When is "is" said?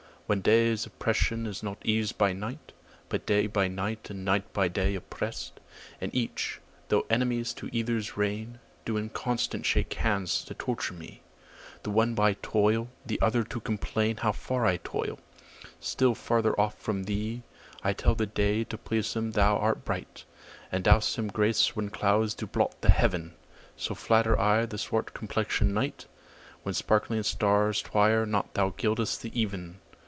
1.45-1.61